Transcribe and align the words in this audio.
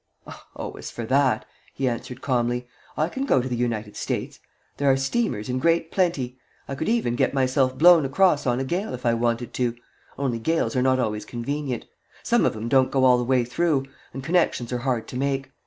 "Oh, 0.55 0.71
as 0.79 0.89
for 0.89 1.05
that," 1.05 1.45
he 1.75 1.87
answered, 1.87 2.23
calmly, 2.23 2.65
"I 2.97 3.07
can 3.07 3.23
go 3.23 3.39
to 3.39 3.47
the 3.47 3.55
United 3.55 3.95
States. 3.95 4.39
There 4.77 4.89
are 4.91 4.97
steamers 4.97 5.47
in 5.47 5.59
great 5.59 5.91
plenty. 5.91 6.39
I 6.67 6.73
could 6.73 6.89
even 6.89 7.15
get 7.15 7.35
myself 7.35 7.77
blown 7.77 8.03
across 8.03 8.47
on 8.47 8.59
a 8.59 8.63
gale, 8.63 8.95
if 8.95 9.05
I 9.05 9.13
wanted 9.13 9.53
to 9.53 9.75
only 10.17 10.39
gales 10.39 10.75
are 10.75 10.81
not 10.81 10.97
always 10.99 11.23
convenient. 11.23 11.85
Some 12.23 12.45
of 12.47 12.55
'em 12.55 12.67
don't 12.67 12.89
go 12.89 13.05
all 13.05 13.19
the 13.19 13.23
way 13.23 13.45
through, 13.45 13.85
and 14.11 14.23
connections 14.23 14.73
are 14.73 14.79
hard 14.79 15.07
to 15.09 15.17
make. 15.17 15.51